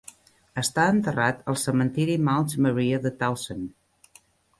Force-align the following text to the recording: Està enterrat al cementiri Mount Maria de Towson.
Està 0.59 0.85
enterrat 0.93 1.43
al 1.53 1.59
cementiri 1.63 2.15
Mount 2.29 2.49
Maria 2.67 3.01
de 3.05 3.13
Towson. 3.21 3.61